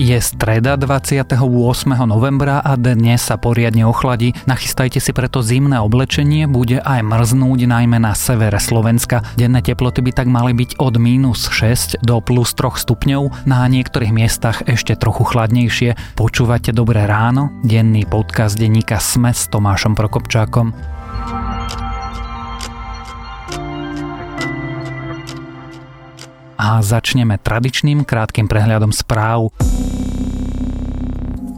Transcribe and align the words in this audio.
Je 0.00 0.16
streda 0.24 0.80
28. 0.80 1.36
novembra 2.08 2.64
a 2.64 2.80
dnes 2.80 3.20
sa 3.20 3.36
poriadne 3.36 3.84
ochladí. 3.84 4.32
Nachystajte 4.48 5.04
si 5.04 5.12
preto 5.12 5.44
zimné 5.44 5.76
oblečenie, 5.84 6.48
bude 6.48 6.80
aj 6.80 7.04
mrznúť 7.04 7.68
najmä 7.68 8.00
na 8.00 8.16
severe 8.16 8.56
Slovenska. 8.56 9.20
Denné 9.36 9.60
teploty 9.60 10.00
by 10.00 10.16
tak 10.16 10.32
mali 10.32 10.56
byť 10.56 10.80
od 10.80 10.96
minus 10.96 11.44
6 11.44 12.00
do 12.08 12.24
plus 12.24 12.56
3 12.56 12.72
stupňov, 12.72 13.44
na 13.44 13.68
niektorých 13.68 14.16
miestach 14.16 14.64
ešte 14.64 14.96
trochu 14.96 15.28
chladnejšie. 15.28 16.16
Počúvate 16.16 16.72
Dobré 16.72 17.04
ráno? 17.04 17.52
Denný 17.60 18.08
podcast 18.08 18.56
denníka 18.56 18.96
Sme 18.96 19.36
s 19.36 19.44
Tomášom 19.52 19.92
Prokopčákom. 19.92 20.72
a 26.62 26.78
začneme 26.78 27.42
tradičným 27.42 28.06
krátkým 28.06 28.46
prehľadom 28.46 28.94
správ. 28.94 29.50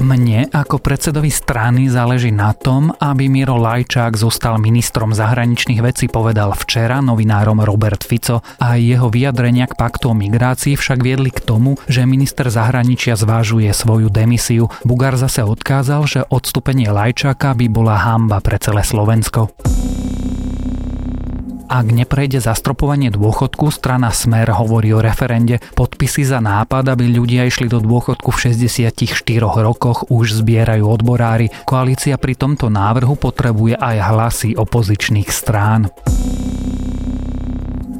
Mne 0.05 0.53
ako 0.53 0.85
predsedovi 0.85 1.33
strany 1.33 1.89
záleží 1.89 2.29
na 2.29 2.53
tom, 2.53 2.93
aby 2.93 3.25
Miro 3.33 3.57
Lajčák 3.57 4.13
zostal 4.21 4.61
ministrom 4.61 5.17
zahraničných 5.17 5.81
vecí, 5.81 6.13
povedal 6.13 6.53
včera 6.53 7.01
novinárom 7.01 7.65
Robert 7.65 8.05
Fico 8.05 8.45
a 8.61 8.77
jeho 8.77 9.09
vyjadrenia 9.09 9.65
k 9.65 9.73
paktu 9.73 10.13
o 10.13 10.15
migrácii 10.15 10.77
však 10.77 11.01
viedli 11.01 11.33
k 11.33 11.41
tomu, 11.41 11.81
že 11.89 12.05
minister 12.05 12.53
zahraničia 12.53 13.17
zvážuje 13.17 13.73
svoju 13.73 14.13
demisiu. 14.13 14.69
Bugár 14.85 15.17
zase 15.17 15.41
odkázal, 15.41 16.05
že 16.05 16.21
odstúpenie 16.29 16.93
Lajčáka 16.93 17.57
by 17.57 17.67
bola 17.73 17.97
hamba 17.97 18.45
pre 18.45 18.61
celé 18.61 18.85
Slovensko. 18.85 19.57
Ak 21.65 21.89
neprejde 21.89 22.45
zastropovanie 22.45 23.09
dôchodku, 23.09 23.73
strana 23.73 24.13
Smer 24.13 24.53
hovorí 24.53 24.93
o 24.93 25.01
referende. 25.01 25.65
Podpisy 25.73 26.29
za 26.29 26.39
nápad, 26.39 26.93
aby 26.93 27.09
ľudia 27.09 27.49
išli 27.49 27.73
do 27.73 27.81
dôchodku 27.81 28.29
v 28.29 28.53
64 28.53 28.93
rokoch 29.41 30.07
už 30.13 30.45
zbierajú 30.45 30.85
odborári. 30.85 31.49
Koalícia 31.65 32.21
pri 32.21 32.37
tomto 32.37 32.69
návrhu 32.69 33.17
potrebuje 33.17 33.81
aj 33.81 33.97
hlasy 34.13 34.51
opozičných 34.55 35.29
strán. 35.33 35.89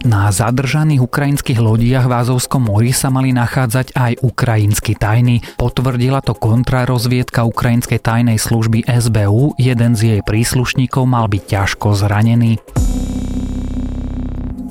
Na 0.05 0.29
zadržaných 0.29 1.01
ukrajinských 1.01 1.57
lodiach 1.57 2.05
v 2.05 2.13
Azovskom 2.13 2.69
mori 2.69 2.93
sa 2.93 3.09
mali 3.09 3.33
nachádzať 3.33 3.97
aj 3.97 4.13
ukrajinskí 4.21 5.01
tajní. 5.01 5.41
Potvrdila 5.57 6.21
to 6.21 6.37
kontrarozviedka 6.37 7.49
ukrajinskej 7.49 8.05
tajnej 8.05 8.37
služby 8.37 8.85
SBU, 8.85 9.57
jeden 9.57 9.97
z 9.97 10.01
jej 10.13 10.21
príslušníkov 10.21 11.09
mal 11.09 11.25
byť 11.33 11.43
ťažko 11.49 11.97
zranený. 11.97 12.61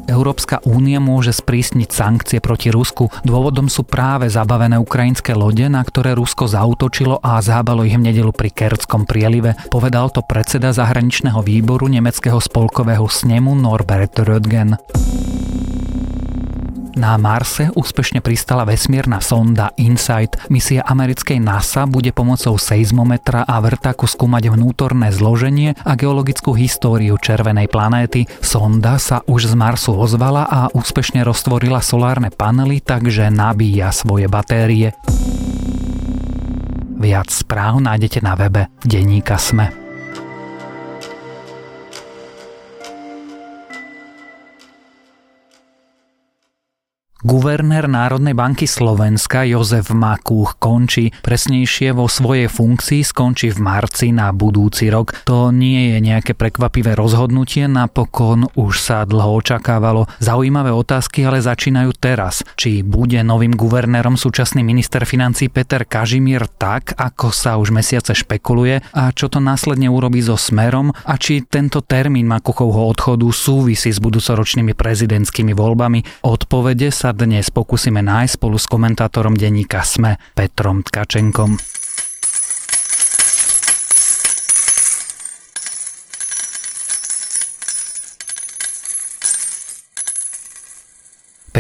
Európska 0.08 0.60
únia 0.68 1.00
môže 1.00 1.32
sprísniť 1.32 1.90
sankcie 1.90 2.40
proti 2.44 2.70
Rusku. 2.70 3.10
Dôvodom 3.24 3.72
sú 3.72 3.88
práve 3.88 4.28
zabavené 4.28 4.80
ukrajinské 4.80 5.34
lode, 5.34 5.66
na 5.68 5.84
ktoré 5.84 6.14
Rusko 6.14 6.48
zautočilo 6.48 7.20
a 7.24 7.40
zábalo 7.40 7.88
ich 7.88 7.96
v 7.96 8.12
nedelu 8.12 8.32
pri 8.36 8.52
Kertskom 8.52 9.08
prielive. 9.10 9.56
Povedal 9.72 10.12
to 10.12 10.22
predseda 10.24 10.76
zahraničného 10.76 11.40
výboru 11.42 11.88
nemeckého 11.88 12.38
spolkového 12.38 13.08
snemu 13.08 13.56
Norbert 13.58 14.20
Röttgen. 14.22 14.80
Na 16.94 17.18
Marse 17.18 17.74
úspešne 17.74 18.22
pristala 18.22 18.70
vesmírna 18.70 19.18
sonda 19.18 19.74
InSight. 19.82 20.48
Misia 20.54 20.86
americkej 20.86 21.42
NASA 21.42 21.90
bude 21.90 22.14
pomocou 22.14 22.54
seizmometra 22.62 23.50
a 23.50 23.58
vrtaku 23.58 24.06
skúmať 24.06 24.54
vnútorné 24.54 25.10
zloženie 25.10 25.74
a 25.82 25.98
geologickú 25.98 26.54
históriu 26.54 27.18
červenej 27.18 27.66
planéty. 27.68 28.30
Sonda 28.40 29.02
sa 29.02 29.26
už 29.26 29.52
z 29.52 29.54
Marsu 29.58 29.98
ozvala 29.98 30.46
a 30.46 30.70
úspešne 30.70 31.26
roztvorila 31.26 31.82
solárne 31.82 32.30
panely, 32.30 32.78
takže 32.80 33.34
nabíja 33.34 33.90
svoje 33.90 34.30
batérie. 34.30 34.94
Viac 37.04 37.28
správ 37.34 37.84
nájdete 37.84 38.24
na 38.24 38.38
webe 38.40 38.72
Deníka 38.86 39.36
Sme. 39.36 39.83
Guvernér 47.24 47.88
Národnej 47.88 48.36
banky 48.36 48.68
Slovenska 48.68 49.48
Jozef 49.48 49.96
Makúch 49.96 50.60
končí. 50.60 51.16
Presnejšie 51.24 51.96
vo 51.96 52.12
svojej 52.12 52.52
funkcii 52.52 53.00
skončí 53.00 53.48
v 53.56 53.64
marci 53.64 54.12
na 54.12 54.36
budúci 54.36 54.92
rok. 54.92 55.16
To 55.24 55.48
nie 55.56 55.96
je 55.96 56.04
nejaké 56.04 56.36
prekvapivé 56.36 57.00
rozhodnutie, 57.00 57.72
napokon 57.72 58.52
už 58.60 58.76
sa 58.76 59.08
dlho 59.08 59.40
očakávalo. 59.40 60.12
Zaujímavé 60.20 60.76
otázky 60.76 61.24
ale 61.24 61.40
začínajú 61.40 61.96
teraz. 61.96 62.44
Či 62.60 62.84
bude 62.84 63.24
novým 63.24 63.56
guvernérom 63.56 64.20
súčasný 64.20 64.60
minister 64.60 65.08
financí 65.08 65.48
Peter 65.48 65.88
Kažimír 65.88 66.44
tak, 66.60 66.92
ako 67.00 67.32
sa 67.32 67.56
už 67.56 67.72
mesiace 67.72 68.20
špekuluje 68.20 68.84
a 68.92 69.16
čo 69.16 69.32
to 69.32 69.40
následne 69.40 69.88
urobí 69.88 70.20
so 70.20 70.36
Smerom 70.36 70.92
a 70.92 71.16
či 71.16 71.40
tento 71.48 71.80
termín 71.80 72.28
Makuchovho 72.28 72.84
odchodu 72.92 73.32
súvisí 73.32 73.96
s 73.96 74.04
budúcoročnými 74.04 74.76
prezidentskými 74.76 75.56
voľbami. 75.56 76.28
Odpovede 76.28 76.92
sa 76.92 77.13
dnes 77.14 77.54
pokúsime 77.54 78.02
nájsť 78.02 78.42
spolu 78.42 78.58
s 78.58 78.66
komentátorom 78.66 79.38
denníka 79.38 79.86
SME 79.86 80.18
Petrom 80.34 80.82
Tkačenkom. 80.82 81.83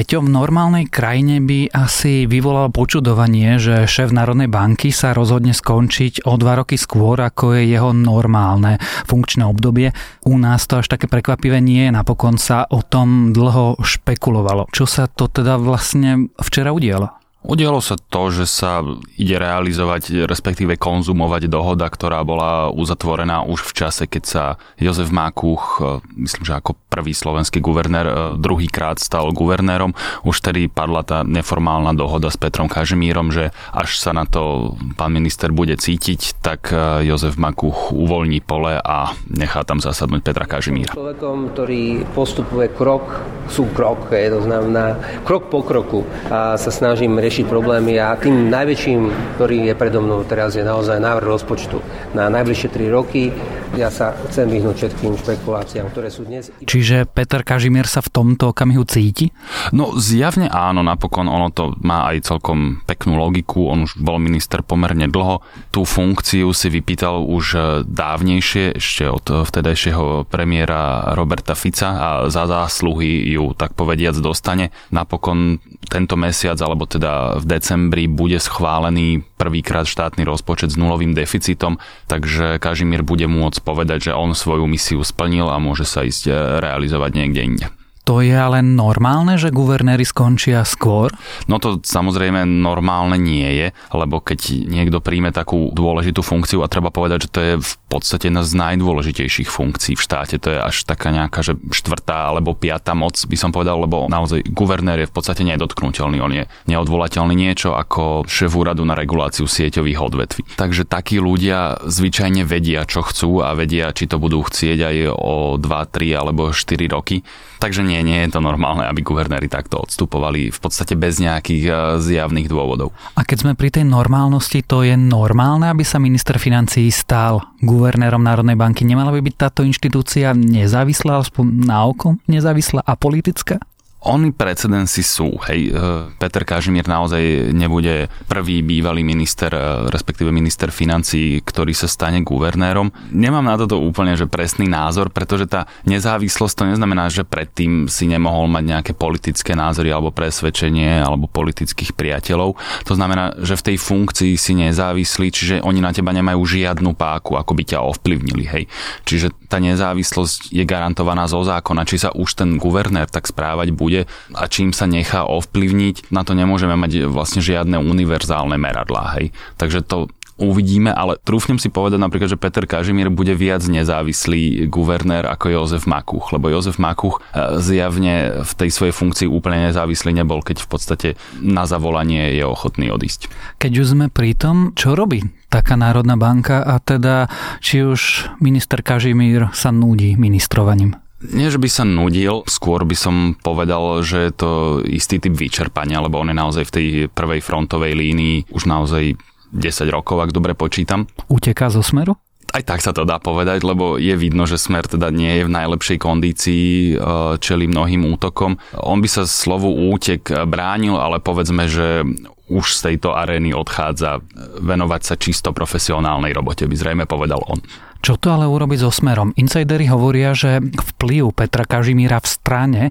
Peťo, 0.03 0.19
v 0.19 0.35
normálnej 0.35 0.91
krajine 0.91 1.39
by 1.39 1.71
asi 1.71 2.27
vyvolal 2.27 2.75
počudovanie, 2.75 3.55
že 3.55 3.87
šéf 3.87 4.11
Národnej 4.11 4.51
banky 4.51 4.91
sa 4.91 5.15
rozhodne 5.15 5.55
skončiť 5.55 6.27
o 6.27 6.35
dva 6.35 6.59
roky 6.59 6.75
skôr, 6.75 7.15
ako 7.23 7.55
je 7.55 7.71
jeho 7.71 7.95
normálne 7.95 8.83
funkčné 9.07 9.47
obdobie. 9.47 9.95
U 10.27 10.35
nás 10.35 10.67
to 10.67 10.83
až 10.83 10.91
také 10.91 11.07
prekvapivé 11.07 11.63
nie 11.63 11.87
je, 11.87 11.95
napokon 11.95 12.35
sa 12.35 12.67
o 12.67 12.83
tom 12.83 13.31
dlho 13.31 13.79
špekulovalo. 13.79 14.67
Čo 14.75 14.83
sa 14.83 15.07
to 15.07 15.31
teda 15.31 15.55
vlastne 15.55 16.35
včera 16.35 16.75
udialo? 16.75 17.22
Udialo 17.43 17.83
sa 17.83 17.99
to, 17.99 18.31
že 18.31 18.47
sa 18.47 18.79
ide 19.19 19.35
realizovať, 19.35 20.23
respektíve 20.23 20.79
konzumovať 20.79 21.51
dohoda, 21.51 21.91
ktorá 21.91 22.23
bola 22.23 22.71
uzatvorená 22.71 23.43
už 23.43 23.67
v 23.67 23.83
čase, 23.83 24.07
keď 24.07 24.23
sa 24.23 24.43
Jozef 24.79 25.11
Mákuch, 25.11 25.63
e, 25.83 25.99
myslím, 26.23 26.47
že 26.47 26.55
ako 26.55 26.79
prvý 26.87 27.11
slovenský 27.11 27.59
guvernér, 27.59 28.07
e, 28.07 28.13
druhýkrát 28.39 28.95
stal 29.03 29.35
guvernérom. 29.35 29.91
Už 30.23 30.39
tedy 30.39 30.71
padla 30.71 31.03
tá 31.03 31.27
neformálna 31.27 31.91
dohoda 31.91 32.31
s 32.31 32.39
Petrom 32.39 32.71
Kažimírom, 32.71 33.35
že 33.35 33.51
až 33.75 33.99
sa 33.99 34.15
na 34.15 34.23
to 34.23 34.73
pán 34.95 35.11
minister 35.11 35.51
bude 35.51 35.75
cítiť, 35.75 36.39
tak 36.39 36.71
e, 36.71 37.03
Jozef 37.11 37.35
Mákuch 37.35 37.91
uvoľní 37.91 38.39
pole 38.39 38.79
a 38.79 39.11
nechá 39.27 39.67
tam 39.67 39.83
zasadnúť 39.83 40.23
Petra 40.23 40.47
Kažimíra. 40.47 40.95
Človekom, 40.95 41.51
ktorý 41.51 42.07
postupuje 42.15 42.71
krok, 42.71 43.03
sú 43.51 43.67
krok, 43.75 44.15
je 44.15 44.31
to 44.31 44.47
znamená 44.47 44.95
krok 45.27 45.51
po 45.51 45.59
kroku 45.59 46.07
a 46.31 46.55
sa 46.55 46.71
snažím 46.71 47.19
riešiť 47.19 47.32
riešiť 47.33 47.49
problémy 47.49 47.97
a 47.97 48.13
tým 48.13 48.53
najväčším, 48.53 49.01
ktorý 49.41 49.65
je 49.65 49.73
predo 49.73 50.05
mnou 50.05 50.21
teraz, 50.21 50.53
je 50.53 50.61
naozaj 50.61 51.01
návrh 51.01 51.25
rozpočtu 51.25 51.81
na 52.13 52.29
najbližšie 52.29 52.69
3 52.69 52.93
roky. 52.93 53.33
Ja 53.73 53.89
sa 53.89 54.13
chcem 54.29 54.53
vyhnúť 54.53 54.77
všetkým 54.77 55.17
špekuláciám, 55.17 55.89
ktoré 55.89 56.13
sú 56.13 56.29
dnes. 56.29 56.53
Čiže 56.61 57.09
Peter 57.09 57.41
Kažimier 57.41 57.89
sa 57.89 58.05
v 58.05 58.13
tomto 58.13 58.53
okamihu 58.53 58.85
cíti? 58.85 59.33
No 59.73 59.97
zjavne 59.97 60.45
áno, 60.45 60.85
napokon 60.85 61.25
ono 61.25 61.49
to 61.49 61.73
má 61.81 62.05
aj 62.13 62.21
celkom 62.21 62.85
peknú 62.85 63.17
logiku. 63.17 63.73
On 63.73 63.89
už 63.89 63.97
bol 63.97 64.21
minister 64.21 64.61
pomerne 64.61 65.09
dlho. 65.09 65.41
Tú 65.73 65.89
funkciu 65.89 66.53
si 66.53 66.69
vypýtal 66.69 67.25
už 67.25 67.45
dávnejšie, 67.89 68.77
ešte 68.77 69.09
od 69.09 69.25
vtedajšieho 69.41 70.29
premiéra 70.29 71.09
Roberta 71.17 71.57
Fica 71.57 71.97
a 71.97 72.09
za 72.29 72.45
zásluhy 72.45 73.25
ju 73.33 73.57
tak 73.57 73.73
povediac 73.73 74.13
dostane. 74.21 74.69
Napokon 74.93 75.57
tento 75.89 76.13
mesiac, 76.13 76.61
alebo 76.61 76.85
teda 76.85 77.13
v 77.39 77.45
decembri 77.45 78.05
bude 78.09 78.39
schválený 78.39 79.23
prvýkrát 79.37 79.85
štátny 79.85 80.23
rozpočet 80.23 80.71
s 80.71 80.79
nulovým 80.79 81.11
deficitom, 81.11 81.77
takže 82.07 82.57
Kažimír 82.57 83.03
bude 83.03 83.27
môcť 83.27 83.59
povedať, 83.61 84.11
že 84.11 84.17
on 84.17 84.33
svoju 84.33 84.65
misiu 84.65 85.01
splnil 85.03 85.51
a 85.51 85.61
môže 85.61 85.85
sa 85.85 86.01
ísť 86.03 86.23
eh, 86.29 86.35
realizovať 86.63 87.11
niekde 87.13 87.41
inde. 87.43 87.67
To 88.03 88.19
je 88.19 88.35
ale 88.35 88.59
normálne, 88.59 89.39
že 89.39 89.47
guvernéry 89.47 90.03
skončia 90.03 90.67
skôr? 90.67 91.07
No 91.47 91.55
to 91.63 91.79
samozrejme 91.79 92.43
normálne 92.43 93.15
nie 93.15 93.47
je, 93.47 93.67
lebo 93.95 94.19
keď 94.19 94.67
niekto 94.67 94.99
príjme 94.99 95.31
takú 95.31 95.71
dôležitú 95.71 96.19
funkciu 96.19 96.59
a 96.59 96.67
treba 96.67 96.91
povedať, 96.91 97.27
že 97.27 97.31
to 97.31 97.39
je 97.39 97.53
v 97.63 97.73
podstate 97.87 98.27
jedna 98.27 98.43
z 98.43 98.59
najdôležitejších 98.59 99.47
funkcií 99.47 99.95
v 99.95 100.03
štáte, 100.03 100.35
to 100.35 100.51
je 100.51 100.59
až 100.59 100.83
taká 100.83 101.15
nejaká, 101.15 101.47
že 101.47 101.55
štvrtá 101.55 102.27
alebo 102.27 102.51
piatá 102.51 102.91
moc, 102.91 103.15
by 103.15 103.37
som 103.39 103.55
povedal, 103.55 103.79
lebo 103.79 104.11
naozaj 104.11 104.51
guvernér 104.51 105.07
je 105.07 105.09
v 105.09 105.15
podstate 105.15 105.47
nedotknutelný, 105.47 106.19
on 106.19 106.33
je 106.35 106.43
neodvolateľný 106.67 107.39
niečo 107.39 107.71
ako 107.71 108.27
šéf 108.27 108.51
úradu 108.51 108.83
na 108.83 108.99
reguláciu 108.99 109.47
sieťových 109.47 109.99
odvetví. 110.03 110.43
Takže 110.59 110.83
takí 110.83 111.23
ľudia 111.23 111.79
zvyčajne 111.87 112.43
vedia, 112.43 112.83
čo 112.83 112.99
chcú 112.99 113.39
a 113.39 113.55
vedia, 113.55 113.95
či 113.95 114.11
to 114.11 114.19
budú 114.19 114.43
chcieť 114.43 114.79
aj 114.83 114.95
o 115.15 115.55
2, 115.55 115.63
3 115.63 116.19
alebo 116.19 116.51
4 116.51 116.91
roky. 116.91 117.23
Takže 117.63 117.92
Nie, 117.92 117.92
nie 118.01 118.25
je 118.25 118.33
to 118.33 118.39
normálne, 118.41 118.87
aby 118.87 119.05
guvernéri 119.05 119.51
takto 119.51 119.83
odstupovali 119.83 120.49
v 120.49 120.59
podstate 120.59 120.97
bez 120.97 121.19
nejakých 121.19 121.63
e, 121.67 121.73
zjavných 122.01 122.49
dôvodov. 122.49 122.95
A 123.13 123.21
keď 123.21 123.45
sme 123.45 123.53
pri 123.53 123.69
tej 123.69 123.85
normálnosti, 123.85 124.63
to 124.65 124.81
je 124.81 124.95
normálne, 124.97 125.67
aby 125.67 125.83
sa 125.85 126.01
minister 126.01 126.39
financií 126.41 126.89
stal 126.89 127.43
guvernérom 127.61 128.23
Národnej 128.23 128.55
banky? 128.55 128.87
Nemala 128.87 129.11
by 129.11 129.19
byť 129.19 129.35
táto 129.35 129.61
inštitúcia 129.67 130.31
nezávislá, 130.33 131.19
aspoň 131.19 131.45
na 131.67 131.83
oko 131.83 132.17
nezávislá 132.25 132.81
a 132.81 132.95
politická? 132.95 133.59
Oni 134.03 134.35
precedensy 134.35 134.99
sú. 134.99 135.39
Hej, 135.47 135.71
e, 135.71 135.79
Peter 136.19 136.43
Kažimír 136.43 136.83
naozaj 136.83 137.55
nebude 137.55 138.11
prvý 138.27 138.59
bývalý 138.59 138.99
minister, 138.99 139.47
e, 139.55 139.87
respektíve 139.87 140.27
minister 140.27 140.75
financí, 140.75 141.39
ktorý 141.39 141.71
sa 141.71 141.87
stane 141.87 142.19
guvernérom. 142.19 142.91
Nemám 143.15 143.47
na 143.47 143.55
toto 143.55 143.79
úplne 143.79 144.19
že 144.19 144.27
presný 144.27 144.67
názor, 144.67 145.07
pretože 145.07 145.47
tá 145.47 145.71
nezávislosť 145.87 146.51
to 146.51 146.63
neznamená, 146.75 147.07
že 147.07 147.23
predtým 147.23 147.87
si 147.87 148.03
nemohol 148.11 148.51
mať 148.51 148.63
nejaké 148.67 148.91
politické 148.91 149.55
názory 149.55 149.95
alebo 149.95 150.11
presvedčenie 150.11 150.99
alebo 150.99 151.31
politických 151.31 151.95
priateľov. 151.95 152.59
To 152.83 152.93
znamená, 152.99 153.39
že 153.39 153.55
v 153.55 153.65
tej 153.71 153.77
funkcii 153.79 154.35
si 154.35 154.51
nezávislí, 154.59 155.31
čiže 155.31 155.55
oni 155.63 155.79
na 155.79 155.95
teba 155.95 156.11
nemajú 156.11 156.43
žiadnu 156.43 156.91
páku, 156.99 157.39
ako 157.39 157.55
by 157.55 157.63
ťa 157.71 157.79
ovplyvnili. 157.79 158.45
Hej. 158.51 158.63
Čiže 159.07 159.31
tá 159.47 159.63
nezávislosť 159.63 160.51
je 160.51 160.63
garantovaná 160.67 161.23
zo 161.31 161.39
zákona, 161.39 161.87
či 161.87 162.03
sa 162.03 162.11
už 162.11 162.35
ten 162.35 162.59
guvernér 162.59 163.07
tak 163.07 163.31
správať 163.31 163.71
bude 163.71 163.92
bude 163.93 164.09
a 164.33 164.43
čím 164.49 164.73
sa 164.73 164.89
nechá 164.89 165.29
ovplyvniť, 165.29 166.09
na 166.09 166.25
to 166.25 166.33
nemôžeme 166.33 166.73
mať 166.73 167.05
vlastne 167.05 167.45
žiadne 167.45 167.77
univerzálne 167.77 168.57
meradlá. 168.57 169.21
Hej. 169.21 169.29
Takže 169.61 169.85
to 169.85 170.09
uvidíme, 170.33 170.89
ale 170.89 171.21
trúfnem 171.21 171.61
si 171.61 171.69
povedať 171.69 172.01
napríklad, 172.01 172.25
že 172.33 172.41
Peter 172.41 172.65
Kažimír 172.65 173.13
bude 173.13 173.37
viac 173.37 173.61
nezávislý 173.69 174.65
guvernér 174.65 175.29
ako 175.29 175.45
Jozef 175.53 175.85
Makuch, 175.85 176.33
lebo 176.33 176.49
Jozef 176.49 176.81
Makuch 176.81 177.21
e, 177.21 177.61
zjavne 177.61 178.41
v 178.41 178.51
tej 178.57 178.69
svojej 178.73 178.97
funkcii 178.97 179.27
úplne 179.29 179.69
nezávislý 179.69 180.09
nebol, 180.09 180.41
keď 180.41 180.65
v 180.65 180.67
podstate 180.73 181.09
na 181.37 181.69
zavolanie 181.69 182.33
je 182.33 182.43
ochotný 182.49 182.89
odísť. 182.89 183.29
Keď 183.61 183.71
už 183.77 183.87
sme 183.93 184.05
pri 184.09 184.33
tom, 184.33 184.73
čo 184.73 184.97
robí 184.97 185.21
taká 185.53 185.77
Národná 185.77 186.17
banka 186.17 186.65
a 186.65 186.81
teda 186.81 187.29
či 187.61 187.85
už 187.85 188.33
minister 188.41 188.81
Kažimír 188.81 189.53
sa 189.53 189.69
nudí 189.69 190.17
ministrovaním? 190.17 191.02
Nie, 191.31 191.47
že 191.47 191.61
by 191.61 191.69
sa 191.71 191.87
nudil, 191.87 192.43
skôr 192.51 192.83
by 192.83 192.97
som 192.99 193.15
povedal, 193.39 194.03
že 194.03 194.27
je 194.27 194.31
to 194.35 194.51
istý 194.83 195.23
typ 195.23 195.31
vyčerpania, 195.31 196.03
lebo 196.03 196.19
on 196.19 196.27
je 196.27 196.35
naozaj 196.35 196.63
v 196.67 196.73
tej 196.75 196.87
prvej 197.07 197.39
frontovej 197.39 197.95
línii 197.95 198.51
už 198.51 198.67
naozaj 198.67 199.15
10 199.55 199.87
rokov, 199.93 200.19
ak 200.19 200.35
dobre 200.35 200.51
počítam. 200.57 201.07
Uteká 201.31 201.71
zo 201.71 201.79
smeru? 201.79 202.19
Aj 202.53 202.61
tak 202.61 202.85
sa 202.85 202.93
to 202.93 203.01
dá 203.01 203.17
povedať, 203.17 203.65
lebo 203.65 203.97
je 203.97 204.13
vidno, 204.13 204.45
že 204.45 204.61
Smer 204.61 204.85
teda 204.85 205.09
nie 205.09 205.41
je 205.41 205.47
v 205.49 205.55
najlepšej 205.57 205.97
kondícii, 205.97 206.93
e, 206.93 206.95
čeli 207.41 207.65
mnohým 207.65 208.05
útokom. 208.13 208.61
On 208.77 209.01
by 209.01 209.09
sa 209.09 209.25
slovu 209.25 209.73
útek 209.89 210.29
bránil, 210.45 210.93
ale 210.93 211.17
povedzme, 211.17 211.65
že 211.65 212.05
už 212.53 212.77
z 212.77 212.93
tejto 212.93 213.17
arény 213.17 213.57
odchádza 213.57 214.21
venovať 214.61 215.01
sa 215.01 215.15
čisto 215.17 215.49
profesionálnej 215.49 216.29
robote, 216.29 216.69
by 216.69 216.75
zrejme 216.77 217.05
povedal 217.09 217.41
on. 217.49 217.57
Čo 218.03 218.19
to 218.19 218.35
ale 218.35 218.51
urobiť 218.51 218.83
so 218.83 218.91
smerom? 218.91 219.31
Insidery 219.39 219.87
hovoria, 219.87 220.35
že 220.35 220.59
vplyv 220.59 221.31
Petra 221.31 221.63
Kažimíra 221.63 222.19
v 222.19 222.27
strane 222.27 222.83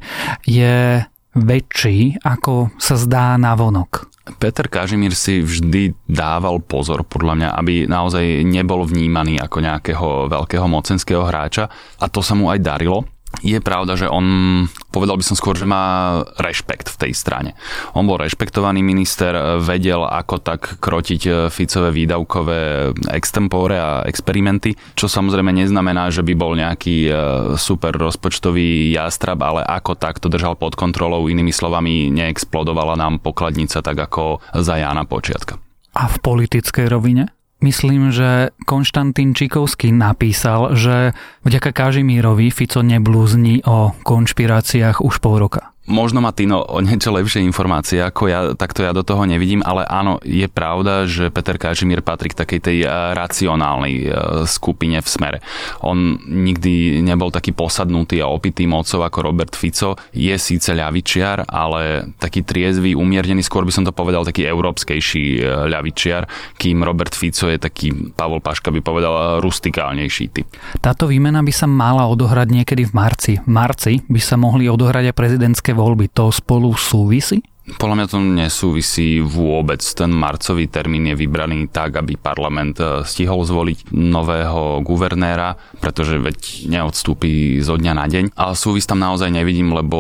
je 0.49 1.05
väčší, 1.37 2.17
ako 2.25 2.73
sa 2.81 2.97
zdá 2.97 3.37
na 3.37 3.53
vonok. 3.53 4.09
Peter 4.41 4.73
Kažimír 4.73 5.12
si 5.12 5.44
vždy 5.44 6.09
dával 6.09 6.64
pozor, 6.64 7.05
podľa 7.05 7.35
mňa, 7.37 7.49
aby 7.61 7.85
naozaj 7.85 8.41
nebol 8.41 8.88
vnímaný 8.88 9.37
ako 9.37 9.59
nejakého 9.61 10.09
veľkého 10.32 10.64
mocenského 10.64 11.29
hráča 11.29 11.69
a 12.00 12.08
to 12.08 12.25
sa 12.25 12.32
mu 12.32 12.49
aj 12.49 12.65
darilo 12.65 13.05
je 13.40 13.56
pravda, 13.64 13.96
že 13.96 14.06
on, 14.12 14.69
povedal 14.93 15.17
by 15.17 15.25
som 15.25 15.37
skôr, 15.38 15.56
že 15.56 15.64
má 15.64 16.20
rešpekt 16.37 16.93
v 16.93 17.08
tej 17.08 17.12
strane. 17.17 17.56
On 17.96 18.05
bol 18.05 18.20
rešpektovaný 18.20 18.84
minister, 18.84 19.32
vedel 19.64 20.05
ako 20.05 20.37
tak 20.44 20.76
krotiť 20.79 21.49
Ficové 21.49 21.88
výdavkové 21.96 22.93
extempore 23.08 23.76
a 23.81 24.05
experimenty, 24.05 24.76
čo 24.93 25.08
samozrejme 25.08 25.50
neznamená, 25.50 26.12
že 26.12 26.20
by 26.20 26.34
bol 26.37 26.52
nejaký 26.52 26.96
e, 27.08 27.12
super 27.56 27.96
rozpočtový 27.96 28.93
jástrab, 28.93 29.40
ale 29.40 29.64
ako 29.64 29.96
tak 29.96 30.20
to 30.20 30.29
držal 30.29 30.55
pod 30.55 30.76
kontrolou, 30.76 31.26
inými 31.26 31.50
slovami 31.50 32.12
neexplodovala 32.12 33.00
nám 33.00 33.25
pokladnica 33.25 33.81
tak 33.81 33.96
ako 33.96 34.44
za 34.52 34.76
Jána 34.76 35.08
Počiatka. 35.08 35.56
A 35.93 36.08
v 36.08 36.17
politickej 36.20 36.88
rovine? 36.88 37.32
Myslím, 37.62 38.11
že 38.11 38.50
Konštantín 38.67 39.38
Čikovský 39.38 39.94
napísal, 39.94 40.75
že 40.75 41.14
vďaka 41.47 41.70
Kažimírovi 41.70 42.50
Fico 42.50 42.82
neblúzni 42.82 43.62
o 43.62 43.94
konšpiráciách 44.03 44.99
už 44.99 45.23
pol 45.23 45.38
roka. 45.38 45.71
Možno 45.82 46.23
má 46.23 46.31
Tino 46.31 46.62
o 46.62 46.79
niečo 46.79 47.11
lepšie 47.11 47.43
informácie 47.43 47.99
ako 47.99 48.23
ja, 48.31 48.40
takto 48.55 48.87
ja 48.87 48.94
do 48.94 49.02
toho 49.02 49.26
nevidím, 49.26 49.67
ale 49.67 49.82
áno, 49.82 50.23
je 50.23 50.46
pravda, 50.46 51.11
že 51.11 51.34
Peter 51.34 51.58
Kažimír 51.58 52.06
patrí 52.06 52.31
k 52.31 52.38
takej 52.38 52.61
tej 52.62 52.79
eh, 52.87 52.90
racionálnej 53.19 53.94
eh, 54.06 54.11
skupine 54.46 55.02
v 55.02 55.08
smere. 55.11 55.38
On 55.82 56.23
nikdy 56.23 57.02
nebol 57.02 57.34
taký 57.34 57.50
posadnutý 57.50 58.23
a 58.23 58.31
opitý 58.31 58.70
mocov 58.70 59.02
ako 59.02 59.19
Robert 59.26 59.58
Fico. 59.58 59.99
Je 60.14 60.31
síce 60.38 60.70
ľavičiar, 60.70 61.50
ale 61.50 62.14
taký 62.23 62.46
triezvy, 62.46 62.94
umiernený, 62.94 63.43
skôr 63.43 63.67
by 63.67 63.75
som 63.75 63.82
to 63.82 63.90
povedal 63.90 64.23
taký 64.23 64.46
európskejší 64.46 65.43
eh, 65.43 65.67
ľavičiar, 65.67 66.55
kým 66.62 66.87
Robert 66.87 67.11
Fico 67.11 67.50
je 67.50 67.58
taký, 67.58 68.14
Pavol 68.14 68.38
Paška 68.38 68.70
by 68.70 68.79
povedal, 68.79 69.43
rustikálnejší 69.43 70.25
typ. 70.31 70.46
Táto 70.79 71.11
výmena 71.11 71.43
by 71.43 71.50
sa 71.50 71.67
mala 71.67 72.06
odohrať 72.06 72.55
niekedy 72.55 72.87
v 72.87 72.93
marci. 72.94 73.32
V 73.43 73.50
marci 73.50 73.99
by 74.06 74.20
sa 74.23 74.38
mohli 74.38 74.70
odohrať 74.70 75.11
aj 75.11 75.19
prezidentské 75.19 75.71
prezidentské 75.72 75.74
voľby, 75.74 76.06
to 76.12 76.28
spolu 76.28 76.69
súvisí? 76.76 77.40
Podľa 77.62 77.94
mňa 77.94 78.06
to 78.10 78.19
nesúvisí 78.19 79.22
vôbec. 79.22 79.78
Ten 79.94 80.10
marcový 80.10 80.66
termín 80.66 81.06
je 81.06 81.14
vybraný 81.14 81.70
tak, 81.70 81.94
aby 81.94 82.19
parlament 82.19 82.74
e, 82.82 83.06
stihol 83.06 83.46
zvoliť 83.46 83.94
nového 83.94 84.82
guvernéra, 84.82 85.54
pretože 85.78 86.19
veď 86.19 86.66
neodstúpi 86.66 87.62
zo 87.62 87.78
dňa 87.78 87.92
na 87.94 88.06
deň. 88.10 88.24
Ale 88.34 88.58
súvis 88.58 88.82
tam 88.82 88.98
naozaj 88.98 89.30
nevidím, 89.30 89.70
lebo 89.70 89.98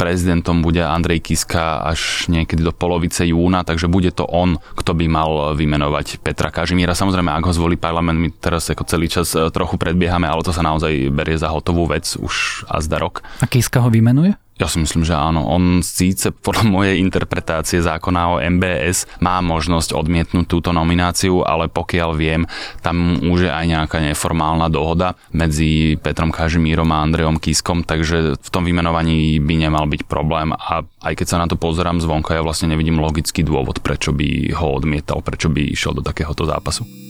prezidentom 0.00 0.64
bude 0.64 0.80
Andrej 0.80 1.28
Kiska 1.28 1.84
až 1.84 2.30
niekedy 2.32 2.64
do 2.64 2.72
polovice 2.72 3.28
júna, 3.28 3.68
takže 3.68 3.90
bude 3.90 4.08
to 4.14 4.24
on, 4.24 4.56
kto 4.78 4.96
by 4.96 5.06
mal 5.12 5.52
vymenovať 5.58 6.24
Petra 6.24 6.48
Kažimíra. 6.48 6.96
Samozrejme, 6.96 7.28
ak 7.28 7.44
ho 7.44 7.52
zvolí 7.52 7.76
parlament, 7.76 8.16
my 8.16 8.32
teraz 8.32 8.70
ako 8.72 8.88
celý 8.88 9.12
čas 9.12 9.36
e, 9.36 9.44
trochu 9.52 9.76
predbiehame, 9.76 10.24
ale 10.24 10.40
to 10.40 10.56
sa 10.56 10.64
naozaj 10.64 11.12
berie 11.12 11.36
za 11.36 11.52
hotovú 11.52 11.84
vec 11.84 12.16
už 12.16 12.64
a 12.64 12.80
zda 12.80 12.96
rok. 12.96 13.20
A 13.44 13.46
Kiska 13.50 13.84
ho 13.84 13.92
vymenuje? 13.92 14.32
Ja 14.58 14.66
si 14.66 14.82
myslím, 14.82 15.06
že 15.06 15.14
áno. 15.14 15.46
On 15.46 15.78
síce 15.86 16.34
podľa 16.34 16.66
mojej 16.66 16.98
interpretácie 16.98 17.78
zákona 17.78 18.20
o 18.34 18.42
MBS 18.42 19.06
má 19.22 19.38
možnosť 19.38 19.94
odmietnúť 19.94 20.50
túto 20.50 20.74
nomináciu, 20.74 21.46
ale 21.46 21.70
pokiaľ 21.70 22.10
viem, 22.18 22.42
tam 22.82 23.22
už 23.22 23.46
je 23.46 23.52
aj 23.54 23.64
nejaká 23.70 23.98
neformálna 24.02 24.66
dohoda 24.66 25.14
medzi 25.30 25.94
Petrom 26.02 26.34
Kažimírom 26.34 26.90
a 26.90 27.06
Andrejom 27.06 27.38
Kiskom, 27.38 27.86
takže 27.86 28.34
v 28.34 28.48
tom 28.50 28.66
vymenovaní 28.66 29.38
by 29.38 29.54
nemal 29.54 29.86
byť 29.86 30.10
problém 30.10 30.50
a 30.50 30.82
aj 31.06 31.14
keď 31.14 31.26
sa 31.30 31.38
na 31.38 31.46
to 31.46 31.54
pozerám 31.54 32.02
zvonka, 32.02 32.34
ja 32.34 32.42
vlastne 32.42 32.74
nevidím 32.74 32.98
logický 32.98 33.46
dôvod, 33.46 33.78
prečo 33.78 34.10
by 34.10 34.58
ho 34.58 34.74
odmietal, 34.74 35.22
prečo 35.22 35.46
by 35.46 35.70
išiel 35.70 35.94
do 35.94 36.02
takéhoto 36.02 36.42
zápasu. 36.42 37.07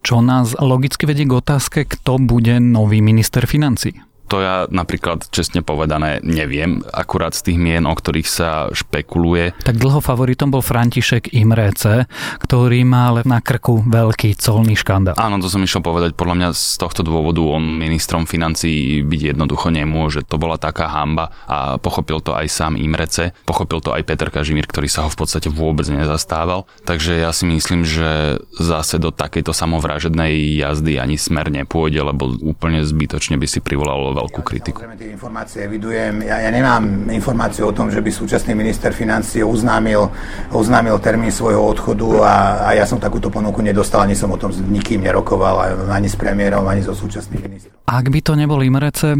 Čo 0.00 0.24
nás 0.24 0.56
logicky 0.56 1.04
vedie 1.04 1.28
k 1.28 1.36
otázke, 1.36 1.78
kto 1.84 2.18
bude 2.20 2.58
nový 2.60 3.04
minister 3.04 3.44
financí. 3.44 4.09
To 4.30 4.38
ja 4.38 4.70
napríklad, 4.70 5.26
čestne 5.34 5.58
povedané, 5.58 6.22
neviem. 6.22 6.86
Akurát 6.94 7.34
z 7.34 7.50
tých 7.50 7.58
mien, 7.58 7.82
o 7.82 7.90
ktorých 7.90 8.28
sa 8.30 8.70
špekuluje. 8.70 9.58
Tak 9.66 9.74
dlho 9.74 9.98
favoritom 9.98 10.54
bol 10.54 10.62
František 10.62 11.34
Imrece, 11.34 12.06
ktorý 12.38 12.86
má 12.86 13.10
ale 13.10 13.26
na 13.26 13.42
krku 13.42 13.82
veľký 13.82 14.38
colný 14.38 14.78
škandál. 14.78 15.18
Áno, 15.18 15.42
to 15.42 15.50
som 15.50 15.58
išiel 15.66 15.82
povedať. 15.82 16.14
Podľa 16.14 16.36
mňa 16.38 16.48
z 16.54 16.78
tohto 16.78 17.02
dôvodu 17.02 17.42
on 17.42 17.82
ministrom 17.82 18.22
financí 18.22 19.02
byť 19.02 19.34
jednoducho 19.34 19.74
nemôže. 19.74 20.22
To 20.30 20.38
bola 20.38 20.62
taká 20.62 20.86
hamba 20.86 21.34
a 21.50 21.82
pochopil 21.82 22.22
to 22.22 22.30
aj 22.30 22.46
sám 22.46 22.78
Imrece. 22.78 23.34
Pochopil 23.42 23.82
to 23.82 23.90
aj 23.90 24.06
Peter 24.06 24.30
Kažimír, 24.30 24.70
ktorý 24.70 24.86
sa 24.86 25.04
ho 25.04 25.10
v 25.10 25.18
podstate 25.18 25.50
vôbec 25.50 25.90
nezastával. 25.90 26.70
Takže 26.86 27.18
ja 27.18 27.34
si 27.34 27.50
myslím, 27.50 27.82
že 27.82 28.38
zase 28.54 29.02
do 29.02 29.10
takejto 29.10 29.50
samovražednej 29.50 30.54
jazdy 30.62 31.02
ani 31.02 31.18
smer 31.18 31.50
nepôjde, 31.50 31.98
lebo 31.98 32.30
úplne 32.46 32.86
zbytočne 32.86 33.34
by 33.34 33.50
si 33.50 33.58
privolal 33.58 34.19
veľkú 34.20 34.40
kritiku. 34.44 34.84
Informácie 35.00 35.64
evidujem. 35.64 36.24
Ja, 36.24 36.44
ja 36.44 36.50
nemám 36.52 37.08
informáciu 37.08 37.68
o 37.68 37.72
tom, 37.72 37.88
že 37.88 38.04
by 38.04 38.10
súčasný 38.12 38.52
minister 38.52 38.92
financie 38.92 39.40
oznámil, 39.40 40.12
oznámil 40.52 41.00
termín 41.00 41.32
svojho 41.32 41.60
odchodu 41.60 42.24
a, 42.24 42.34
a 42.68 42.70
ja 42.76 42.84
som 42.84 43.00
takúto 43.00 43.32
ponuku 43.32 43.64
nedostal, 43.64 44.04
ani 44.04 44.14
som 44.14 44.30
o 44.30 44.38
tom 44.38 44.52
s 44.52 44.60
nikým 44.60 45.00
nerokoval, 45.02 45.88
ani 45.88 46.08
s 46.08 46.16
premiérom, 46.16 46.64
ani 46.68 46.84
so 46.84 46.92
súčasným 46.92 47.40
ministrom. 47.42 47.76
Ak 47.90 48.06
by 48.06 48.20
to 48.22 48.38
nebol 48.38 48.62
Imrece, 48.62 49.18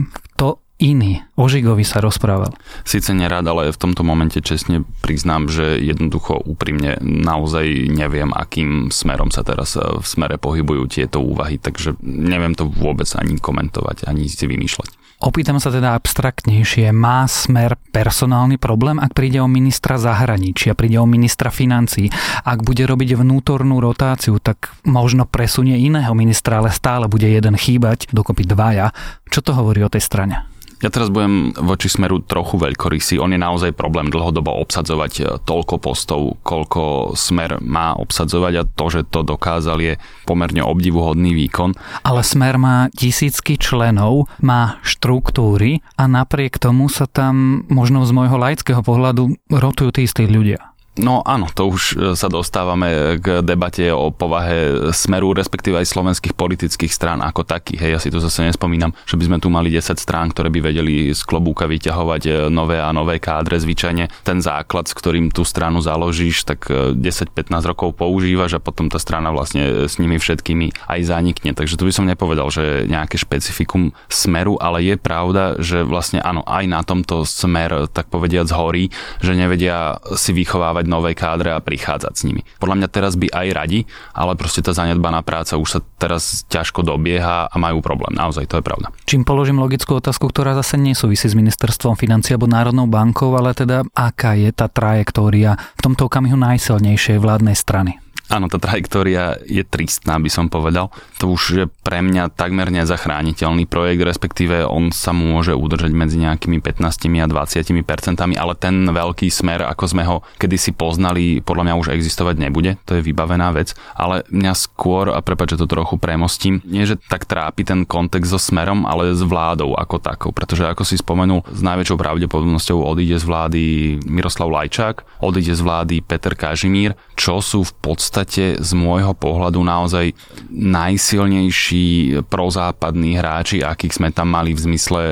iný. 0.80 1.20
O 1.36 1.46
Žigovi 1.46 1.84
sa 1.84 2.00
rozprával. 2.00 2.56
Sice 2.88 3.12
nerad, 3.12 3.44
ale 3.44 3.70
v 3.70 3.78
tomto 3.78 4.00
momente 4.00 4.40
čestne 4.40 4.82
priznám, 5.04 5.52
že 5.52 5.76
jednoducho 5.78 6.40
úprimne 6.40 6.96
naozaj 7.04 7.92
neviem, 7.92 8.32
akým 8.32 8.88
smerom 8.88 9.28
sa 9.28 9.44
teraz 9.44 9.76
e, 9.76 9.84
v 9.84 10.06
smere 10.08 10.40
pohybujú 10.40 10.88
tieto 10.88 11.20
úvahy, 11.20 11.60
takže 11.60 12.00
neviem 12.02 12.56
to 12.56 12.66
vôbec 12.66 13.06
ani 13.14 13.36
komentovať, 13.36 14.08
ani 14.08 14.26
si 14.26 14.48
vymýšľať. 14.48 15.00
Opýtam 15.20 15.60
sa 15.60 15.68
teda 15.68 15.92
abstraktnejšie. 16.00 16.96
Má 16.96 17.28
smer 17.28 17.76
personálny 17.92 18.56
problém, 18.56 18.96
ak 18.96 19.12
príde 19.12 19.36
o 19.36 19.44
ministra 19.44 20.00
zahraničia, 20.00 20.72
príde 20.72 20.96
o 20.96 21.04
ministra 21.04 21.52
financí, 21.52 22.08
ak 22.40 22.64
bude 22.64 22.88
robiť 22.88 23.20
vnútornú 23.20 23.84
rotáciu, 23.84 24.40
tak 24.40 24.72
možno 24.88 25.28
presunie 25.28 25.76
iného 25.76 26.16
ministra, 26.16 26.64
ale 26.64 26.72
stále 26.72 27.04
bude 27.04 27.28
jeden 27.28 27.52
chýbať, 27.52 28.08
dokopy 28.16 28.48
dvaja. 28.48 28.96
Čo 29.28 29.44
to 29.44 29.52
hovorí 29.52 29.84
o 29.84 29.92
tej 29.92 30.00
strane? 30.00 30.49
Ja 30.80 30.88
teraz 30.88 31.12
budem 31.12 31.52
voči 31.52 31.92
smeru 31.92 32.24
trochu 32.24 32.56
veľkorysý. 32.56 33.20
On 33.20 33.28
je 33.28 33.36
naozaj 33.36 33.76
problém 33.76 34.08
dlhodobo 34.08 34.48
obsadzovať 34.64 35.12
e, 35.20 35.22
toľko 35.44 35.76
postov, 35.76 36.40
koľko 36.40 37.12
smer 37.12 37.60
má 37.60 37.92
obsadzovať 38.00 38.52
a 38.56 38.64
to, 38.64 38.86
že 38.88 39.00
to 39.12 39.20
dokázal 39.20 39.76
je 39.76 40.00
pomerne 40.24 40.64
obdivuhodný 40.64 41.36
výkon. 41.36 41.76
Ale 42.00 42.24
smer 42.24 42.56
má 42.56 42.88
tisícky 42.96 43.60
členov, 43.60 44.32
má 44.40 44.80
štruktúry 44.80 45.84
a 46.00 46.08
napriek 46.08 46.56
tomu 46.56 46.88
sa 46.88 47.04
tam 47.04 47.68
možno 47.68 48.08
z 48.08 48.16
môjho 48.16 48.40
laického 48.40 48.80
pohľadu 48.80 49.36
rotujú 49.52 49.92
tí 49.92 50.08
istí 50.08 50.24
ľudia. 50.24 50.69
No 50.98 51.22
áno, 51.22 51.46
to 51.46 51.70
už 51.70 51.82
e, 51.94 51.96
sa 52.18 52.26
dostávame 52.26 53.22
k 53.22 53.46
debate 53.46 53.94
o 53.94 54.10
povahe 54.10 54.90
smeru, 54.90 55.30
respektíve 55.32 55.78
aj 55.78 55.86
slovenských 55.86 56.34
politických 56.34 56.90
strán 56.92 57.22
ako 57.22 57.46
takých. 57.46 57.78
Hej, 57.78 57.90
ja 57.94 58.00
si 58.02 58.10
to 58.10 58.18
zase 58.18 58.42
nespomínam, 58.42 58.90
že 59.06 59.14
by 59.14 59.24
sme 59.30 59.38
tu 59.38 59.48
mali 59.54 59.70
10 59.70 59.86
strán, 59.96 60.34
ktoré 60.34 60.50
by 60.50 60.60
vedeli 60.60 61.14
z 61.14 61.22
klobúka 61.22 61.70
vyťahovať 61.70 62.22
e, 62.26 62.30
nové 62.50 62.82
a 62.82 62.90
nové 62.90 63.22
kádre. 63.22 63.62
Zvyčajne 63.62 64.10
ten 64.26 64.42
základ, 64.42 64.90
s 64.90 64.94
ktorým 64.98 65.30
tú 65.30 65.46
stranu 65.46 65.78
založíš, 65.78 66.42
tak 66.42 66.66
10-15 66.68 67.38
e, 67.38 67.70
rokov 67.70 67.94
používaš 67.94 68.58
a 68.58 68.60
potom 68.60 68.90
tá 68.90 68.98
strana 68.98 69.30
vlastne 69.30 69.86
s 69.88 69.96
nimi 70.02 70.18
všetkými 70.18 70.90
aj 70.90 71.00
zanikne. 71.06 71.54
Takže 71.54 71.78
tu 71.78 71.86
by 71.86 71.94
som 71.94 72.04
nepovedal, 72.04 72.50
že 72.52 72.90
nejaké 72.90 73.14
špecifikum 73.14 73.94
smeru, 74.10 74.58
ale 74.58 74.82
je 74.84 74.98
pravda, 74.98 75.54
že 75.62 75.86
vlastne 75.86 76.18
áno, 76.18 76.42
aj 76.44 76.64
na 76.66 76.82
tomto 76.84 77.22
smer, 77.22 77.86
tak 77.88 78.10
povediať, 78.10 78.50
zhorí, 78.50 78.90
že 79.22 79.38
nevedia 79.38 79.96
si 80.18 80.34
vychovávať 80.34 80.79
vychovávať 80.80 80.86
nové 80.88 81.12
kádre 81.12 81.52
a 81.52 81.60
prichádzať 81.60 82.12
s 82.16 82.22
nimi. 82.24 82.42
Podľa 82.58 82.76
mňa 82.80 82.88
teraz 82.88 83.12
by 83.16 83.28
aj 83.28 83.46
radi, 83.52 83.80
ale 84.16 84.32
proste 84.36 84.64
tá 84.64 84.72
zanedbaná 84.72 85.20
práca 85.20 85.60
už 85.60 85.68
sa 85.68 85.80
teraz 86.00 86.48
ťažko 86.48 86.82
dobieha 86.82 87.48
a 87.50 87.56
majú 87.60 87.84
problém. 87.84 88.16
Naozaj, 88.16 88.48
to 88.48 88.58
je 88.58 88.64
pravda. 88.64 88.88
Čím 89.04 89.28
položím 89.28 89.60
logickú 89.60 90.00
otázku, 90.00 90.28
ktorá 90.32 90.56
zase 90.56 90.80
nesúvisí 90.80 91.28
s 91.28 91.36
ministerstvom 91.36 91.96
financí 92.00 92.32
alebo 92.32 92.48
Národnou 92.48 92.88
bankou, 92.88 93.36
ale 93.36 93.52
teda 93.52 93.84
aká 93.92 94.34
je 94.36 94.50
tá 94.54 94.70
trajektória 94.70 95.60
v 95.76 95.80
tomto 95.84 96.08
okamihu 96.08 96.36
najsilnejšej 96.40 97.20
vládnej 97.20 97.56
strany? 97.56 98.00
Áno, 98.30 98.46
tá 98.46 98.62
trajektória 98.62 99.42
je 99.42 99.66
tristná, 99.66 100.14
by 100.22 100.30
som 100.30 100.46
povedal. 100.46 100.94
To 101.18 101.34
už 101.34 101.42
je 101.50 101.64
pre 101.82 101.98
mňa 101.98 102.30
takmer 102.30 102.70
nezachrániteľný 102.70 103.66
projekt, 103.66 104.06
respektíve 104.06 104.62
on 104.62 104.94
sa 104.94 105.10
môže 105.10 105.50
udržať 105.50 105.90
medzi 105.90 106.22
nejakými 106.22 106.62
15 106.62 107.10
a 107.18 107.26
20 107.26 107.82
percentami, 107.82 108.38
ale 108.38 108.54
ten 108.54 108.86
veľký 108.86 109.26
smer, 109.26 109.66
ako 109.66 109.84
sme 109.90 110.06
ho 110.06 110.22
kedysi 110.38 110.70
poznali, 110.70 111.42
podľa 111.42 111.66
mňa 111.66 111.74
už 111.82 111.90
existovať 111.90 112.38
nebude. 112.38 112.78
To 112.86 112.94
je 112.94 113.02
vybavená 113.02 113.50
vec. 113.50 113.74
Ale 113.98 114.22
mňa 114.30 114.54
skôr, 114.54 115.10
a 115.10 115.18
prepáč, 115.18 115.58
že 115.58 115.66
to 115.66 115.74
trochu 115.74 115.98
premostím, 115.98 116.62
nie 116.62 116.86
že 116.86 117.02
tak 117.10 117.26
trápi 117.26 117.66
ten 117.66 117.82
kontext 117.82 118.30
so 118.30 118.38
smerom, 118.38 118.86
ale 118.86 119.10
s 119.10 119.26
vládou 119.26 119.74
ako 119.74 119.98
takou. 119.98 120.30
Pretože 120.30 120.70
ako 120.70 120.86
si 120.86 121.02
spomenul, 121.02 121.42
s 121.50 121.60
najväčšou 121.66 121.98
pravdepodobnosťou 121.98 122.78
odíde 122.78 123.18
z 123.18 123.26
vlády 123.26 123.62
Miroslav 124.06 124.54
Lajčák, 124.54 125.02
odíde 125.18 125.58
z 125.58 125.62
vlády 125.66 125.98
Peter 126.06 126.38
Kažimír, 126.38 126.94
čo 127.20 127.44
sú 127.44 127.68
v 127.68 127.74
podstate 127.84 128.56
z 128.56 128.70
môjho 128.72 129.12
pohľadu 129.12 129.60
naozaj 129.60 130.16
najsilnejší 130.48 132.16
prozápadní 132.32 133.20
hráči, 133.20 133.60
akých 133.60 134.00
sme 134.00 134.08
tam 134.08 134.32
mali 134.32 134.56
v 134.56 134.72
zmysle, 134.72 135.02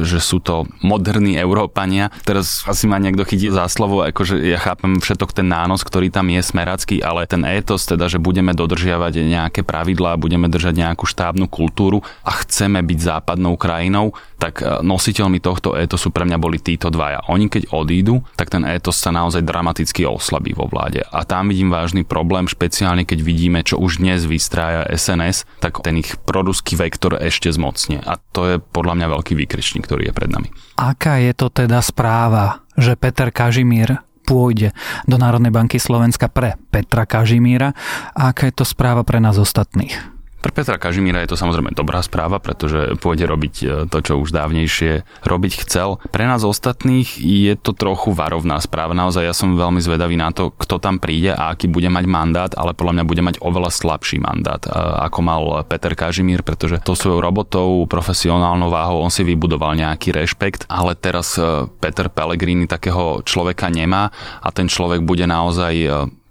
že 0.00 0.16
sú 0.16 0.40
to 0.40 0.64
moderní 0.80 1.36
Európania. 1.36 2.08
Teraz 2.24 2.64
asi 2.64 2.88
ma 2.88 2.96
niekto 2.96 3.28
chytí 3.28 3.52
za 3.52 3.68
slovo, 3.68 4.00
akože 4.00 4.40
ja 4.48 4.56
chápem 4.56 4.96
všetok 4.96 5.36
ten 5.36 5.52
nános, 5.52 5.84
ktorý 5.84 6.08
tam 6.08 6.32
je 6.32 6.40
smeracký, 6.40 7.04
ale 7.04 7.28
ten 7.28 7.44
étos, 7.44 7.84
teda, 7.84 8.08
že 8.08 8.16
budeme 8.16 8.56
dodržiavať 8.56 9.28
nejaké 9.28 9.60
pravidlá, 9.60 10.16
budeme 10.16 10.48
držať 10.48 10.72
nejakú 10.72 11.04
štábnu 11.04 11.52
kultúru 11.52 12.00
a 12.24 12.32
chceme 12.40 12.80
byť 12.80 12.98
západnou 12.98 13.60
krajinou, 13.60 14.16
tak 14.40 14.62
e, 14.62 14.80
nositeľmi 14.80 15.42
tohto 15.42 15.74
étosu 15.74 16.08
pre 16.14 16.24
mňa 16.24 16.38
boli 16.40 16.62
títo 16.62 16.88
dvaja. 16.88 17.28
Oni 17.28 17.50
keď 17.50 17.74
odídu, 17.74 18.22
tak 18.38 18.48
ten 18.54 18.64
étos 18.64 18.96
sa 18.96 19.10
naozaj 19.12 19.42
dramaticky 19.44 20.06
oslabí 20.06 20.54
vo 20.54 20.70
vláde. 20.70 21.02
A 21.10 21.26
tam 21.26 21.50
vidím 21.58 21.74
vážny 21.74 22.06
problém, 22.06 22.46
špeciálne 22.46 23.02
keď 23.02 23.18
vidíme, 23.18 23.66
čo 23.66 23.82
už 23.82 23.98
dnes 23.98 24.22
vystrája 24.22 24.86
SNS, 24.94 25.42
tak 25.58 25.82
ten 25.82 25.98
ich 25.98 26.14
proruský 26.22 26.78
vektor 26.78 27.18
ešte 27.18 27.50
zmocne. 27.50 27.98
A 28.06 28.14
to 28.30 28.46
je 28.46 28.56
podľa 28.62 28.94
mňa 28.94 29.06
veľký 29.18 29.34
výkričník, 29.34 29.82
ktorý 29.82 30.06
je 30.06 30.14
pred 30.14 30.30
nami. 30.30 30.54
Aká 30.78 31.18
je 31.18 31.34
to 31.34 31.50
teda 31.50 31.82
správa, 31.82 32.62
že 32.78 32.94
Peter 32.94 33.34
Kažimír 33.34 33.98
pôjde 34.22 34.70
do 35.10 35.18
Národnej 35.18 35.50
banky 35.50 35.82
Slovenska 35.82 36.30
pre 36.30 36.54
Petra 36.70 37.10
Kažimíra 37.10 37.74
a 38.14 38.30
aká 38.30 38.46
je 38.46 38.54
to 38.54 38.62
správa 38.62 39.02
pre 39.02 39.18
nás 39.18 39.34
ostatných? 39.34 39.98
Pre 40.38 40.54
Petra 40.54 40.78
Kažimíra 40.78 41.26
je 41.26 41.34
to 41.34 41.40
samozrejme 41.40 41.74
dobrá 41.74 41.98
správa, 41.98 42.38
pretože 42.38 42.94
pôjde 43.02 43.26
robiť 43.26 43.54
e, 43.58 43.66
to, 43.90 43.98
čo 43.98 44.22
už 44.22 44.30
dávnejšie 44.30 45.02
robiť 45.26 45.52
chcel. 45.66 45.98
Pre 46.14 46.24
nás 46.30 46.46
ostatných 46.46 47.18
je 47.18 47.58
to 47.58 47.74
trochu 47.74 48.14
varovná 48.14 48.62
správa. 48.62 48.94
Naozaj 48.94 49.26
ja 49.26 49.34
som 49.34 49.58
veľmi 49.58 49.82
zvedavý 49.82 50.14
na 50.14 50.30
to, 50.30 50.54
kto 50.54 50.78
tam 50.78 51.02
príde 51.02 51.34
a 51.34 51.50
aký 51.50 51.66
bude 51.66 51.90
mať 51.90 52.04
mandát, 52.06 52.52
ale 52.54 52.70
podľa 52.70 53.02
mňa 53.02 53.04
bude 53.10 53.22
mať 53.26 53.36
oveľa 53.42 53.74
slabší 53.74 54.22
mandát, 54.22 54.62
e, 54.62 54.70
ako 55.10 55.18
mal 55.26 55.42
Peter 55.66 55.98
Kažimír, 55.98 56.46
pretože 56.46 56.78
to 56.86 56.94
svojou 56.94 57.18
robotou, 57.18 57.82
profesionálnou 57.90 58.70
váhou 58.70 59.02
on 59.02 59.10
si 59.10 59.26
vybudoval 59.26 59.74
nejaký 59.74 60.14
rešpekt, 60.14 60.70
ale 60.70 60.94
teraz 60.94 61.34
e, 61.34 61.66
Peter 61.82 62.06
Pellegrini 62.06 62.70
takého 62.70 63.26
človeka 63.26 63.66
nemá 63.74 64.14
a 64.38 64.54
ten 64.54 64.70
človek 64.70 65.02
bude 65.02 65.26
naozaj 65.26 65.74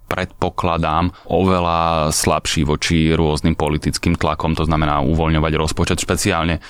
predpokladám, 0.08 1.12
oveľa 1.28 2.10
slabší 2.16 2.64
voči 2.64 3.12
rôznym 3.14 3.54
politickým 3.54 4.16
tlakom, 4.16 4.56
to 4.56 4.64
znamená 4.64 5.04
uvoľňovať 5.04 5.54
rozpočet. 5.60 6.02
Špeciálne 6.02 6.58
e, 6.58 6.62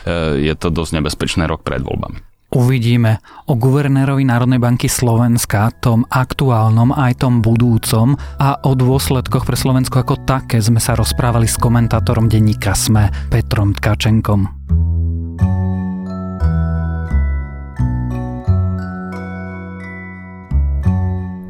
je 0.43 0.53
to 0.57 0.73
dosť 0.73 0.99
nebezpečné 0.99 1.45
rok 1.45 1.61
pred 1.61 1.79
voľbami. 1.85 2.37
Uvidíme 2.47 3.19
o 3.51 3.59
guvernérovi 3.59 4.23
Národnej 4.23 4.55
banky 4.55 4.87
Slovenska, 4.87 5.67
tom 5.83 6.07
aktuálnom 6.07 6.95
aj 6.95 7.19
tom 7.19 7.43
budúcom 7.43 8.15
a 8.39 8.63
o 8.63 8.71
dôsledkoch 8.71 9.43
pre 9.43 9.59
Slovensko 9.59 9.99
ako 9.99 10.23
také 10.23 10.63
sme 10.63 10.79
sa 10.79 10.95
rozprávali 10.95 11.43
s 11.43 11.59
komentátorom 11.59 12.31
denníka 12.31 12.71
SME 12.71 13.11
Petrom 13.27 13.75
Tkačenkom. 13.75 14.47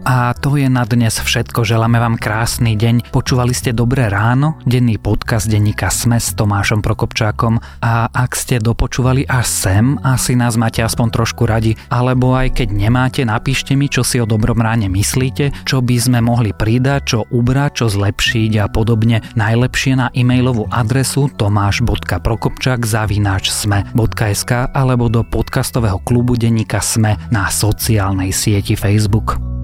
A 0.07 0.31
to 0.31 0.55
je 0.55 0.71
na 0.71 0.87
dnes 0.87 1.11
všetko. 1.11 1.67
Želáme 1.67 1.99
vám 1.99 2.15
krásny 2.15 2.79
deň. 2.79 3.11
Počúvali 3.11 3.51
ste 3.51 3.75
Dobré 3.75 4.07
ráno, 4.07 4.55
denný 4.63 4.95
podcast 4.95 5.51
denníka 5.51 5.91
Sme 5.91 6.15
s 6.15 6.31
Tomášom 6.31 6.79
Prokopčákom. 6.79 7.59
A 7.83 8.07
ak 8.07 8.31
ste 8.39 8.63
dopočúvali 8.63 9.27
až 9.27 9.43
sem, 9.51 9.99
asi 9.99 10.39
nás 10.39 10.55
máte 10.55 10.79
aspoň 10.79 11.11
trošku 11.11 11.43
radi. 11.43 11.75
Alebo 11.91 12.39
aj 12.39 12.55
keď 12.55 12.71
nemáte, 12.71 13.27
napíšte 13.27 13.75
mi, 13.75 13.91
čo 13.91 14.07
si 14.07 14.23
o 14.23 14.23
Dobrom 14.23 14.63
ráne 14.63 14.87
myslíte, 14.87 15.51
čo 15.67 15.83
by 15.83 15.99
sme 15.99 16.23
mohli 16.23 16.55
pridať, 16.55 17.01
čo 17.03 17.19
ubrať, 17.27 17.83
čo 17.83 17.91
zlepšiť 17.91 18.63
a 18.63 18.71
podobne. 18.71 19.19
Najlepšie 19.35 19.99
na 19.99 20.07
e-mailovú 20.15 20.71
adresu 20.71 21.27
tomáš.prokopčák 21.35 22.79
zavináč 22.79 23.51
sme.sk 23.51 24.71
alebo 24.71 25.11
do 25.11 25.27
podcastového 25.27 25.99
klubu 25.99 26.39
denníka 26.39 26.79
Sme 26.79 27.19
na 27.27 27.51
sociálnej 27.51 28.31
sieti 28.31 28.79
Facebook. 28.79 29.56